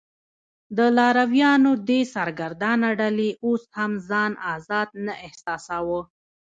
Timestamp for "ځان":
4.09-4.31